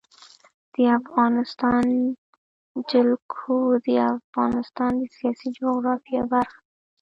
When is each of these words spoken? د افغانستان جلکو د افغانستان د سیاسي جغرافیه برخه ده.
د 0.73 0.75
افغانستان 0.99 1.83
جلکو 2.91 3.57
د 3.85 3.87
افغانستان 4.17 4.91
د 4.97 5.03
سیاسي 5.15 5.47
جغرافیه 5.57 6.21
برخه 6.31 6.57
ده. 6.61 6.61